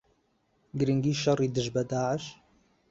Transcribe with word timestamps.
گرنگی 0.79 1.13
شەڕی 1.21 1.47
دژ 1.55 1.67
بە 1.73 1.81
داعش 1.89 2.23